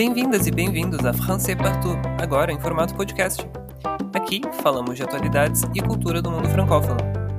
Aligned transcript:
Bem-vindas 0.00 0.46
e 0.46 0.50
bem-vindos 0.50 1.04
a 1.04 1.12
Français 1.12 1.54
Partout, 1.54 1.98
agora 2.18 2.50
em 2.50 2.58
formato 2.58 2.94
podcast. 2.94 3.46
Aqui 4.14 4.40
falamos 4.62 4.96
de 4.96 5.02
atualidades 5.02 5.62
e 5.74 5.82
cultura 5.82 6.22
do 6.22 6.30
mundo 6.30 6.48
francófono. 6.48 6.96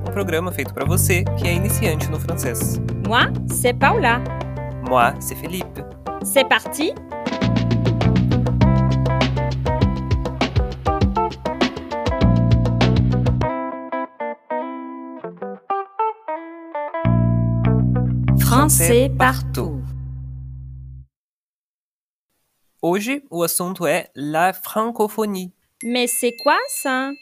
Um 0.08 0.12
programa 0.12 0.52
feito 0.52 0.72
para 0.72 0.84
você 0.84 1.24
que 1.36 1.48
é 1.48 1.54
iniciante 1.54 2.08
no 2.08 2.20
francês. 2.20 2.80
Moi, 3.04 3.32
c'est 3.48 3.76
Paula. 3.76 4.22
Moi, 4.88 5.12
c'est 5.18 5.34
Philippe. 5.34 5.82
C'est 6.22 6.48
parti 6.48 6.94
Français 18.38 19.10
partout. 19.18 19.81
Hoje 22.84 23.22
o 23.30 23.44
assunto 23.44 23.86
é 23.86 24.10
la 24.12 24.52
francophonie. 24.52 25.52
Mais 25.84 26.10
c'est 26.10 26.32
quoi 26.42 26.58
ça 26.66 27.12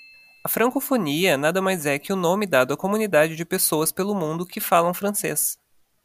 A 0.42 0.48
francofonia 0.48 1.36
nada 1.36 1.60
mais 1.60 1.84
é 1.84 1.98
que 1.98 2.14
o 2.14 2.16
nome 2.16 2.46
dado 2.46 2.73
à 2.73 2.78
comunidade 2.78 3.36
de 3.36 3.45
pessoas 3.45 3.92
pelo 3.92 4.14
mundo 4.14 4.46
que 4.46 4.59
falam 4.59 4.95
francês. 4.95 5.59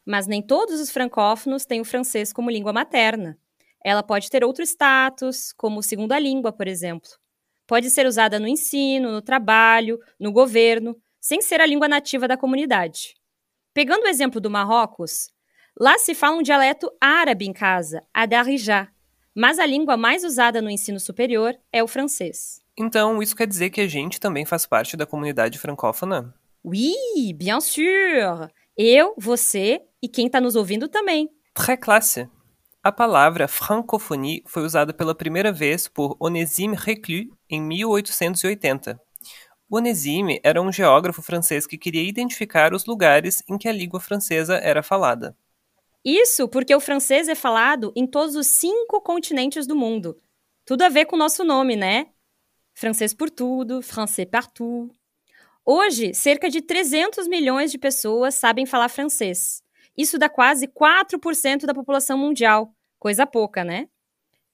Mas 0.04 0.26
nem 0.26 0.42
todos 0.42 0.78
os 0.78 0.90
francófonos 0.90 1.64
têm 1.64 1.80
o 1.80 1.86
francês 1.86 2.34
como 2.34 2.50
língua 2.50 2.70
materna. 2.70 3.38
Ela 3.82 4.02
pode 4.02 4.28
ter 4.28 4.44
outro 4.44 4.62
status, 4.62 5.54
como 5.54 5.82
segunda 5.82 6.18
língua, 6.18 6.52
por 6.52 6.68
exemplo. 6.68 7.08
Pode 7.66 7.88
ser 7.88 8.04
usada 8.04 8.38
no 8.38 8.46
ensino, 8.46 9.10
no 9.10 9.22
trabalho, 9.22 9.98
no 10.20 10.32
governo, 10.32 10.94
sem 11.18 11.40
ser 11.40 11.62
a 11.62 11.66
língua 11.66 11.88
nativa 11.88 12.28
da 12.28 12.36
comunidade. 12.36 13.14
Pegando 13.72 14.04
o 14.04 14.08
exemplo 14.08 14.38
do 14.38 14.50
Marrocos, 14.50 15.30
lá 15.80 15.96
se 15.96 16.14
fala 16.14 16.36
um 16.36 16.42
dialeto 16.42 16.92
árabe 17.00 17.46
em 17.46 17.54
casa, 17.54 18.02
a 18.12 18.26
darija, 18.26 18.92
mas 19.36 19.58
a 19.58 19.66
língua 19.66 19.98
mais 19.98 20.24
usada 20.24 20.62
no 20.62 20.70
ensino 20.70 20.98
superior 20.98 21.54
é 21.70 21.82
o 21.82 21.86
francês. 21.86 22.62
Então, 22.74 23.22
isso 23.22 23.36
quer 23.36 23.46
dizer 23.46 23.68
que 23.68 23.82
a 23.82 23.86
gente 23.86 24.18
também 24.18 24.46
faz 24.46 24.64
parte 24.64 24.96
da 24.96 25.04
comunidade 25.04 25.58
francófona? 25.58 26.34
Oui, 26.64 27.34
bien 27.34 27.60
sûr! 27.60 28.48
Eu, 28.74 29.14
você 29.18 29.82
e 30.02 30.08
quem 30.08 30.26
está 30.26 30.40
nos 30.40 30.56
ouvindo 30.56 30.88
também. 30.88 31.28
Très 31.54 31.78
classe! 31.78 32.28
A 32.82 32.90
palavra 32.90 33.46
francophonie 33.46 34.42
foi 34.46 34.62
usada 34.62 34.94
pela 34.94 35.14
primeira 35.14 35.52
vez 35.52 35.86
por 35.86 36.16
Onésime 36.18 36.76
Reclus 36.76 37.26
em 37.50 37.60
1880. 37.60 38.98
Onésime 39.68 40.40
era 40.44 40.62
um 40.62 40.72
geógrafo 40.72 41.20
francês 41.20 41.66
que 41.66 41.76
queria 41.76 42.08
identificar 42.08 42.72
os 42.72 42.86
lugares 42.86 43.42
em 43.48 43.58
que 43.58 43.68
a 43.68 43.72
língua 43.72 44.00
francesa 44.00 44.56
era 44.56 44.82
falada. 44.82 45.36
Isso 46.06 46.46
porque 46.46 46.72
o 46.72 46.78
francês 46.78 47.28
é 47.28 47.34
falado 47.34 47.92
em 47.96 48.06
todos 48.06 48.36
os 48.36 48.46
cinco 48.46 49.00
continentes 49.00 49.66
do 49.66 49.74
mundo. 49.74 50.16
Tudo 50.64 50.82
a 50.82 50.88
ver 50.88 51.06
com 51.06 51.16
o 51.16 51.18
nosso 51.18 51.42
nome, 51.42 51.74
né? 51.74 52.06
Francês 52.72 53.12
por 53.12 53.28
tudo, 53.28 53.82
français 53.82 54.28
partout. 54.30 54.94
Hoje, 55.64 56.14
cerca 56.14 56.48
de 56.48 56.62
300 56.62 57.26
milhões 57.26 57.72
de 57.72 57.78
pessoas 57.78 58.36
sabem 58.36 58.64
falar 58.64 58.88
francês. 58.88 59.60
Isso 59.98 60.16
dá 60.16 60.28
quase 60.28 60.68
4% 60.68 61.66
da 61.66 61.74
população 61.74 62.16
mundial. 62.16 62.72
Coisa 63.00 63.26
pouca, 63.26 63.64
né? 63.64 63.88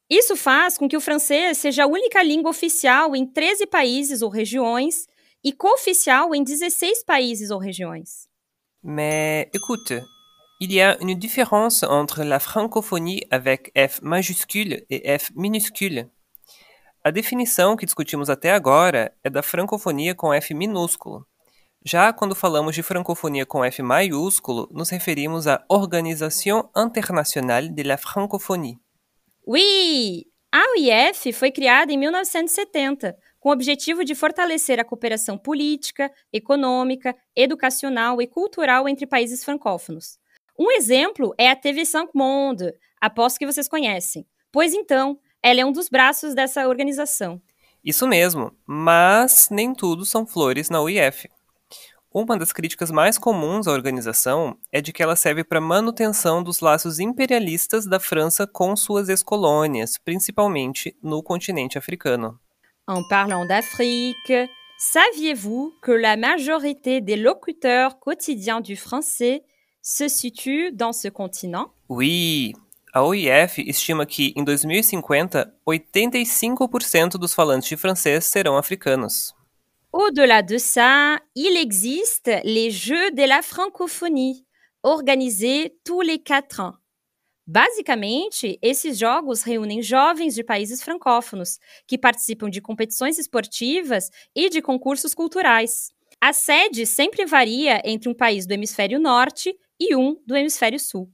Isso 0.08 0.34
faz 0.34 0.78
com 0.78 0.88
que 0.88 0.96
o 0.96 1.02
francês 1.02 1.58
seja 1.58 1.84
a 1.84 1.86
única 1.86 2.22
língua 2.22 2.50
oficial 2.50 3.14
em 3.14 3.26
13 3.26 3.66
países 3.66 4.22
ou 4.22 4.30
regiões 4.30 5.06
e 5.44 5.52
cooficial 5.52 6.34
em 6.34 6.42
16 6.42 7.04
países 7.04 7.50
ou 7.50 7.58
regiões. 7.58 8.26
Mais 8.82 9.48
écoute, 9.54 10.00
il 10.62 10.72
y 10.72 10.80
a 10.80 10.96
une 11.00 11.14
différence 11.16 11.82
entre 11.82 12.22
la 12.22 12.38
francophonie 12.38 13.24
avec 13.32 13.72
F 13.76 14.00
majuscule 14.00 14.84
et 14.90 15.18
F 15.18 15.32
minuscule. 15.34 16.08
A 17.02 17.10
definição 17.10 17.76
que 17.76 17.84
discutimos 17.84 18.30
até 18.30 18.52
agora 18.52 19.12
é 19.24 19.28
da 19.28 19.42
francofonia 19.42 20.14
com 20.14 20.32
F 20.32 20.54
minúsculo. 20.54 21.26
Já 21.84 22.12
quando 22.12 22.36
falamos 22.36 22.76
de 22.76 22.82
francofonia 22.84 23.44
com 23.44 23.64
F 23.64 23.82
maiúsculo, 23.82 24.68
nos 24.70 24.88
referimos 24.90 25.48
à 25.48 25.64
Organisation 25.68 26.70
Internationale 26.76 27.68
de 27.68 27.82
la 27.82 27.96
Francophonie. 27.96 28.78
Oui! 29.44 30.26
A 30.52 30.62
OIF 30.76 31.32
foi 31.32 31.50
criada 31.50 31.92
em 31.92 31.98
1970 31.98 33.16
com 33.40 33.48
o 33.48 33.52
objetivo 33.52 34.04
de 34.04 34.14
fortalecer 34.14 34.78
a 34.78 34.84
cooperação 34.84 35.36
política, 35.36 36.08
econômica, 36.32 37.16
educacional 37.34 38.22
e 38.22 38.28
cultural 38.28 38.88
entre 38.88 39.08
países 39.08 39.42
francófonos. 39.42 40.21
Um 40.58 40.70
exemplo 40.70 41.34
é 41.38 41.50
a 41.50 41.56
TV 41.56 41.84
Cinq 41.84 42.10
Monde, 42.14 42.72
aposto 43.00 43.38
que 43.38 43.46
vocês 43.46 43.68
conhecem. 43.68 44.26
Pois 44.50 44.74
então, 44.74 45.18
ela 45.42 45.60
é 45.60 45.64
um 45.64 45.72
dos 45.72 45.88
braços 45.88 46.34
dessa 46.34 46.68
organização. 46.68 47.40
Isso 47.84 48.06
mesmo, 48.06 48.52
mas 48.66 49.48
nem 49.50 49.74
tudo 49.74 50.04
são 50.04 50.26
flores 50.26 50.70
na 50.70 50.80
UIF. 50.80 51.28
Uma 52.14 52.36
das 52.36 52.52
críticas 52.52 52.90
mais 52.90 53.16
comuns 53.16 53.66
à 53.66 53.72
organização 53.72 54.56
é 54.70 54.82
de 54.82 54.92
que 54.92 55.02
ela 55.02 55.16
serve 55.16 55.42
para 55.42 55.62
manutenção 55.62 56.42
dos 56.42 56.60
laços 56.60 56.98
imperialistas 56.98 57.86
da 57.86 57.98
França 57.98 58.46
com 58.46 58.76
suas 58.76 59.08
ex-colônias, 59.08 59.96
principalmente 59.96 60.94
no 61.02 61.22
continente 61.22 61.78
africano. 61.78 62.38
En 62.86 63.02
parlant 63.08 63.46
d'Afrique, 63.46 64.50
saviez-vous 64.78 65.72
que 65.82 65.92
la 65.92 66.16
majorité 66.16 67.00
des 67.00 67.16
locuteurs 67.16 67.98
quotidiens 67.98 68.60
du 68.60 68.76
français 68.76 69.42
se 69.82 70.08
situe 70.08 70.70
dans 70.72 70.92
ce 70.92 71.08
continent? 71.08 71.72
Oui, 71.88 72.54
a 72.94 73.04
OIF 73.04 73.58
estima 73.58 74.06
que, 74.06 74.32
em 74.36 74.44
2050, 74.44 75.52
85% 75.66 77.18
dos 77.18 77.34
falantes 77.34 77.68
de 77.68 77.76
francês 77.76 78.24
serão 78.24 78.56
africanos. 78.56 79.34
Au-delà 79.92 80.40
de 80.40 80.56
ça, 80.56 81.20
il 81.34 81.56
existe 81.58 82.30
les 82.44 82.70
Jeux 82.70 83.10
de 83.10 83.24
la 83.24 83.42
francophonie, 83.42 84.46
organisés 84.82 85.76
tous 85.84 86.00
les 86.00 86.18
quatre 86.18 86.60
ans. 86.60 86.74
Basicamente, 87.46 88.58
esses 88.62 88.98
jogos 88.98 89.42
reúnem 89.42 89.82
jovens 89.82 90.34
de 90.34 90.44
países 90.44 90.80
francófonos 90.80 91.58
que 91.88 91.98
participam 91.98 92.48
de 92.48 92.60
competições 92.60 93.18
esportivas 93.18 94.10
e 94.34 94.48
de 94.48 94.62
concursos 94.62 95.12
culturais. 95.12 95.90
A 96.20 96.32
sede 96.32 96.86
sempre 96.86 97.26
varia 97.26 97.82
entre 97.84 98.08
um 98.08 98.14
país 98.14 98.46
do 98.46 98.54
hemisfério 98.54 99.00
norte 99.00 99.54
e 99.82 99.96
um 99.96 100.16
do 100.24 100.36
hemisfério 100.36 100.78
sul. 100.78 101.10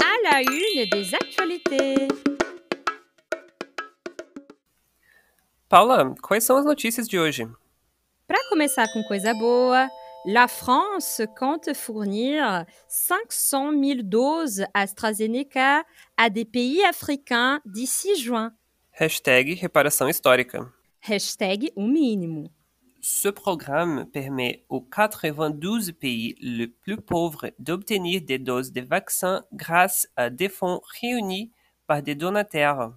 À 0.00 0.22
la 0.22 0.42
une 0.42 0.88
des 0.88 1.12
actualités. 1.12 2.08
Paula, 5.68 6.14
quais 6.22 6.44
são 6.44 6.56
as 6.56 6.64
notícias 6.64 7.08
de 7.08 7.18
hoje? 7.18 7.48
Para 8.28 8.38
começar 8.48 8.86
com 8.92 9.02
coisa 9.02 9.34
boa, 9.34 9.88
la 10.24 10.46
France 10.46 11.26
compte 11.36 11.74
fournir 11.74 12.64
500 12.88 13.72
000 13.72 14.02
doses 14.04 14.64
AstraZeneca 14.72 15.84
à 16.16 16.28
des 16.28 16.44
pays 16.44 16.84
africains 16.84 17.60
d'ici 17.66 18.14
juin. 18.14 18.52
Hashtag 18.92 19.54
reparação 19.54 20.08
histórica. 20.08 20.72
Hashtag. 21.06 21.70
Ce 23.02 23.28
programme 23.28 24.06
permet 24.10 24.64
aux 24.70 24.80
92 24.80 25.92
pays 25.92 26.34
les 26.40 26.66
plus 26.66 26.96
pauvres 26.96 27.50
d'obtenir 27.58 28.22
des 28.22 28.38
doses 28.38 28.72
de 28.72 28.80
vaccins 28.80 29.44
grâce 29.52 30.08
à 30.16 30.30
des 30.30 30.48
fonds 30.48 30.80
réunis 31.02 31.52
par 31.86 32.02
des 32.02 32.14
donataires. 32.14 32.96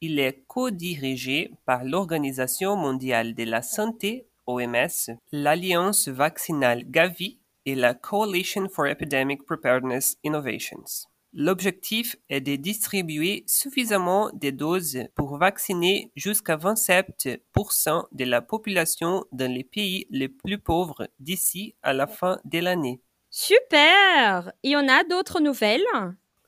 Il 0.00 0.20
est 0.20 0.44
co-dirigé 0.46 1.50
par 1.66 1.84
l'Organisation 1.84 2.76
mondiale 2.76 3.34
de 3.34 3.42
la 3.42 3.62
santé, 3.62 4.28
OMS, 4.46 5.16
l'Alliance 5.32 6.06
vaccinale 6.06 6.84
Gavi 6.88 7.40
et 7.66 7.74
la 7.74 7.92
Coalition 7.92 8.68
for 8.68 8.86
Epidemic 8.86 9.44
Preparedness 9.44 10.16
Innovations. 10.22 11.08
L'objectif 11.34 12.16
est 12.30 12.40
de 12.40 12.56
distribuer 12.56 13.44
suffisamment 13.46 14.30
de 14.32 14.50
doses 14.50 15.04
pour 15.14 15.36
vacciner 15.36 16.10
jusqu'à 16.16 16.56
27% 16.56 18.06
de 18.12 18.24
la 18.24 18.40
population 18.40 19.24
dans 19.32 19.52
les 19.52 19.64
pays 19.64 20.06
les 20.10 20.28
plus 20.28 20.58
pauvres 20.58 21.08
d'ici 21.18 21.74
à 21.82 21.92
la 21.92 22.06
fin 22.06 22.40
de 22.44 22.58
l'année. 22.60 23.02
Super 23.30 24.52
Et 24.62 24.74
on 24.74 24.88
a 24.88 25.04
d'autres 25.04 25.40
nouvelles? 25.40 25.84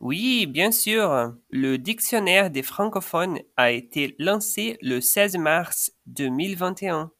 Oui, 0.00 0.46
bien 0.46 0.72
sûr. 0.72 1.34
Le 1.50 1.76
dictionnaire 1.76 2.50
des 2.50 2.62
francophones 2.62 3.38
a 3.58 3.70
été 3.70 4.16
lancé 4.18 4.78
le 4.80 5.02
16 5.02 5.36
mars 5.36 5.92
2021. 6.06 7.12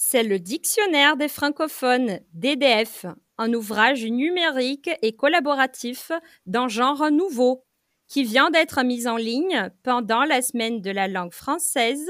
C'est 0.00 0.22
le 0.22 0.38
dictionnaire 0.38 1.16
des 1.16 1.26
francophones, 1.26 2.20
DDF, 2.32 3.04
un 3.36 3.52
ouvrage 3.52 4.04
numérique 4.04 4.88
et 5.02 5.16
collaboratif 5.16 6.12
d'un 6.46 6.68
genre 6.68 7.10
nouveau, 7.10 7.64
qui 8.06 8.22
vient 8.22 8.50
d'être 8.50 8.84
mis 8.84 9.08
en 9.08 9.16
ligne 9.16 9.72
pendant 9.82 10.22
la 10.22 10.40
semaine 10.40 10.80
de 10.80 10.92
la 10.92 11.08
langue 11.08 11.32
française 11.32 12.08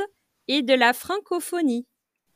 et 0.48 0.60
de 0.60 0.74
la 0.74 0.92
francophonie. 0.92 1.86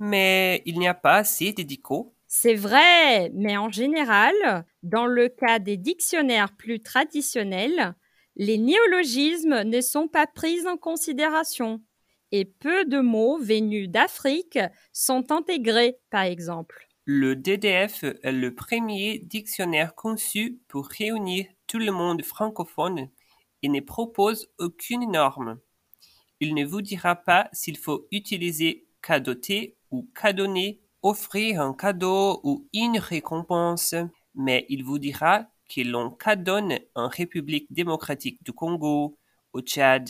Mais 0.00 0.62
il 0.64 0.78
n'y 0.78 0.88
a 0.88 0.94
pas 0.94 1.16
assez 1.16 1.52
d'édicaux. 1.52 2.14
C'est 2.28 2.55
vrai, 2.55 3.31
mais 3.34 3.58
en 3.58 3.70
général, 3.70 4.64
dans 4.82 5.05
le 5.05 5.28
cas 5.28 5.58
des 5.58 5.76
dictionnaires 5.76 6.56
plus 6.56 6.81
traditionnels, 6.81 7.94
les 8.37 8.56
néologismes 8.56 9.64
ne 9.64 9.82
sont 9.82 10.08
pas 10.08 10.26
pris 10.26 10.66
en 10.66 10.78
considération 10.78 11.82
et 12.32 12.44
peu 12.44 12.84
de 12.84 12.99
mots 13.00 13.38
venus 13.38 13.88
d'Afrique 13.88 14.58
sont 14.93 15.31
intégrés, 15.31 15.99
par 16.11 16.23
exemple. 16.23 16.88
Le 17.05 17.37
DDF 17.37 18.05
est 18.05 18.32
le 18.32 18.55
premier 18.55 19.19
dictionnaire 19.19 19.94
conçu 19.94 20.61
pour 20.69 20.87
réunir 20.87 21.46
tout 21.67 21.79
le 21.79 21.93
monde 21.93 22.25
francophone 22.25 23.08
et 23.62 23.69
ne 23.69 23.81
propose 23.81 24.49
aucune 24.58 25.11
norme. 25.11 25.58
Il 26.40 26.55
ne 26.55 26.64
vous 26.64 26.82
dira 26.82 27.17
pas 27.17 27.49
s'il 27.52 27.76
faut 27.76 28.06
utiliser 28.11 28.87
cadoter 29.02 29.76
ou 29.90 30.08
cadonner 30.14 30.81
offrir 31.02 31.61
un 31.61 31.75
cadeau 31.75 32.40
ou 32.44 32.69
une 32.73 32.99
récompense, 32.99 33.94
mais 34.34 34.64
il 34.69 34.84
vous 34.84 34.99
dira 34.99 35.46
que 35.69 35.81
l'on 35.82 36.11
cadonne 36.11 36.79
en 36.94 37.08
République 37.08 37.67
démocratique 37.73 38.43
du 38.44 38.52
Congo, 38.52 39.19
au 39.52 39.61
Tchad 39.61 40.08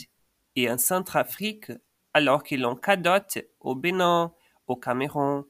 et 0.55 0.69
en 0.69 0.77
Centrafrique, 0.77 1.71
alors 2.13 2.43
que 2.43 2.55
l'on 2.55 2.75
cadote 2.75 3.39
au 3.59 3.75
Bénin, 3.75 4.31
au 4.67 4.75
Cameroun, 4.75 5.43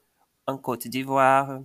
en 0.48 0.58
Côte 0.58 0.88
d'Ivoire. 0.88 1.60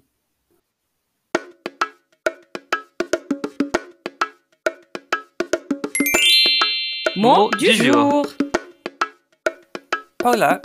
Mot 7.17 7.51
du 7.51 7.73
jour. 7.73 8.27
Paula, 10.19 10.61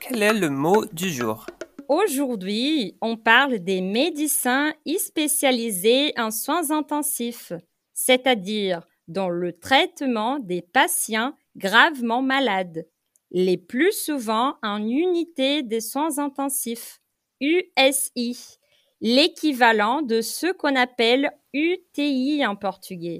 quel 0.00 0.22
est 0.22 0.34
le 0.34 0.50
mot 0.50 0.84
du 0.92 1.10
jour? 1.10 1.46
Aujourd'hui, 1.88 2.96
on 3.00 3.16
parle 3.16 3.60
des 3.60 3.80
médecins 3.80 4.72
spécialisés 4.98 6.12
en 6.16 6.30
soins 6.30 6.70
intensifs, 6.70 7.52
c'est-à-dire 7.92 8.82
dans 9.08 9.28
le 9.28 9.52
traitement 9.52 10.38
des 10.40 10.62
patients 10.62 11.32
gravement 11.56 12.22
malades, 12.22 12.86
les 13.30 13.56
plus 13.56 13.92
souvent 13.92 14.56
en 14.62 14.78
unité 14.78 15.62
de 15.62 15.80
soins 15.80 16.18
intensifs, 16.18 17.00
USI, 17.40 18.58
l'équivalent 19.00 20.02
de 20.02 20.20
ce 20.20 20.52
qu'on 20.52 20.76
appelle 20.76 21.30
UTI 21.52 22.44
en 22.46 22.56
portugais. 22.56 23.18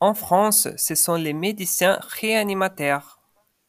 En 0.00 0.14
France, 0.14 0.68
ce 0.76 0.94
sont 0.94 1.16
les 1.16 1.34
médecins 1.34 1.98
réanimateurs. 2.02 3.20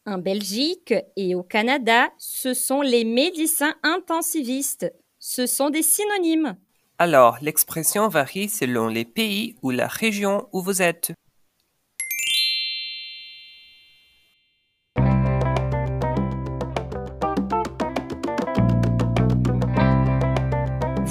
En 0.06 0.18
Belgique 0.18 0.94
et 1.16 1.36
au 1.36 1.44
Canada, 1.44 2.10
ce 2.18 2.54
sont 2.54 2.82
les 2.82 3.04
médecins 3.04 3.76
intensivistes. 3.84 4.92
Ce 5.20 5.46
sont 5.46 5.70
des 5.70 5.84
synonymes. 5.84 6.58
Alors, 6.98 7.38
l'expression 7.42 8.08
varie 8.08 8.50
selon 8.50 8.88
les 8.88 9.06
pays 9.06 9.56
ou 9.62 9.72
la 9.72 9.88
région 9.88 10.48
où 10.54 10.62
vous 10.62 10.82
êtes. 10.82 11.12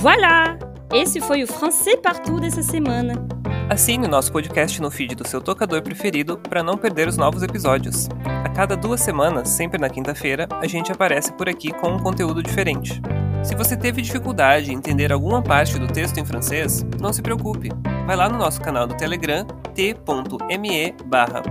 Voilà! 0.00 0.58
Esse 0.91 1.20
foi 1.20 1.43
o 1.43 1.47
Français 1.47 1.97
Partout 1.97 2.41
dessa 2.41 2.62
semana. 2.62 3.23
Assine 3.69 4.06
o 4.06 4.08
nosso 4.08 4.32
podcast 4.32 4.81
no 4.81 4.91
feed 4.91 5.14
do 5.14 5.29
seu 5.29 5.43
tocador 5.43 5.82
preferido 5.82 6.38
para 6.38 6.62
não 6.62 6.79
perder 6.79 7.06
os 7.06 7.19
novos 7.19 7.43
episódios. 7.43 8.08
A 8.25 8.49
cada 8.49 8.79
duas 8.79 9.02
semanas, 9.02 9.50
sempre 9.50 9.79
na 9.79 9.91
quinta-feira, 9.91 10.49
a 10.52 10.67
gente 10.67 10.91
aparece 10.91 11.35
por 11.35 11.50
aqui 11.50 11.70
com 11.70 11.88
um 11.88 11.99
conteúdo 11.99 12.43
diferente. 12.43 12.99
Se 13.43 13.55
você 13.55 13.76
teve 13.76 14.00
dificuldade 14.00 14.73
em 14.73 14.76
entender 14.76 15.12
alguma 15.12 15.43
parte 15.43 15.79
do 15.79 15.87
texto 15.87 16.19
em 16.19 16.25
francês, 16.25 16.82
não 16.99 17.12
se 17.12 17.20
preocupe. 17.20 17.69
Vai 18.06 18.17
lá 18.17 18.26
no 18.26 18.38
nosso 18.38 18.58
canal 18.62 18.87
do 18.87 18.97
Telegram, 18.97 19.44
t.me 19.75 20.94
barra 21.05 21.43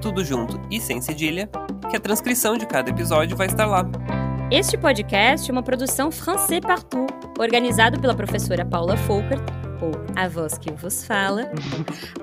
tudo 0.00 0.24
junto 0.24 0.58
e 0.70 0.80
sem 0.80 1.02
cedilha, 1.02 1.46
que 1.90 1.96
a 1.96 2.00
transcrição 2.00 2.56
de 2.56 2.66
cada 2.66 2.88
episódio 2.88 3.36
vai 3.36 3.48
estar 3.48 3.66
lá. 3.66 3.86
Este 4.50 4.76
podcast 4.76 5.50
é 5.50 5.52
uma 5.52 5.62
produção 5.62 6.10
Français 6.12 6.60
Partout, 6.60 7.12
organizado 7.38 7.98
pela 7.98 8.14
professora 8.14 8.64
Paula 8.64 8.96
Folkert, 8.96 9.42
ou 9.80 9.92
a 10.14 10.28
voz 10.28 10.58
que 10.58 10.70
vos 10.70 11.04
fala. 11.04 11.50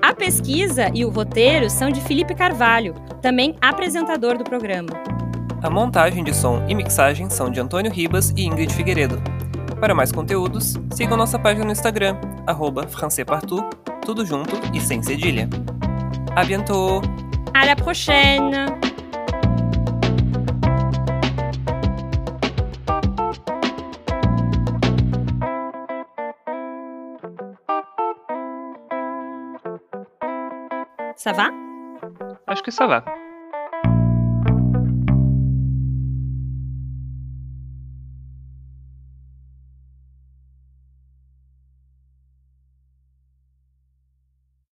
A 0.00 0.14
pesquisa 0.14 0.90
e 0.94 1.04
o 1.04 1.10
roteiro 1.10 1.68
são 1.68 1.90
de 1.90 2.00
Felipe 2.00 2.34
Carvalho, 2.34 2.94
também 3.20 3.56
apresentador 3.60 4.38
do 4.38 4.44
programa. 4.44 4.90
A 5.62 5.68
montagem 5.68 6.22
de 6.22 6.34
som 6.34 6.64
e 6.68 6.74
mixagem 6.74 7.28
são 7.28 7.50
de 7.50 7.60
Antônio 7.60 7.90
Ribas 7.90 8.30
e 8.36 8.44
Ingrid 8.46 8.72
Figueiredo. 8.72 9.20
Para 9.80 9.94
mais 9.94 10.12
conteúdos, 10.12 10.74
sigam 10.92 11.16
nossa 11.16 11.38
página 11.38 11.64
no 11.64 11.72
Instagram, 11.72 12.16
arroba 12.46 12.86
Partout, 13.26 13.76
tudo 14.06 14.24
junto 14.24 14.54
e 14.72 14.80
sem 14.80 15.02
cedilha. 15.02 15.48
A 16.36 16.44
bientôt! 16.44 17.02
À 17.52 17.66
la 17.66 17.76
prochaine! 17.76 18.91
Ça 31.16 31.32
va? 31.32 31.50
Acho 32.46 32.62
que 32.62 32.70
ça 32.70 32.86
va? 32.86 33.04